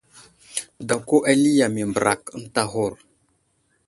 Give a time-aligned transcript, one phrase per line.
[0.87, 2.93] Dako ali yam i mbərak ənta aghur.